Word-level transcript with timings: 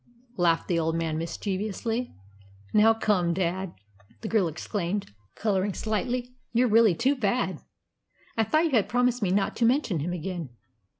laughed 0.35 0.67
the 0.67 0.79
old 0.79 0.95
man 0.95 1.15
mischievously. 1.15 2.11
"Now 2.73 2.95
come, 2.95 3.35
dad," 3.35 3.75
the 4.21 4.27
girl 4.27 4.47
exclaimed, 4.47 5.11
colouring 5.35 5.75
slightly, 5.75 6.33
"you're 6.53 6.67
really 6.67 6.95
too 6.95 7.15
bad! 7.15 7.61
I 8.35 8.43
thought 8.45 8.65
you 8.65 8.71
had 8.71 8.89
promised 8.89 9.21
me 9.21 9.29
not 9.29 9.55
to 9.57 9.63
mention 9.65 9.99
him 9.99 10.11
again." 10.11 10.49